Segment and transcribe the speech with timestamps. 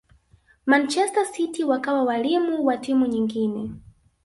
[0.65, 3.69] manchester city wakawa walimu wa timu nyingine